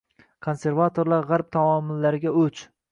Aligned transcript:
Konservatorlar 0.45 1.31
gʻarb 1.33 1.53
taommillariga 1.59 2.37
oʻch. 2.45 2.69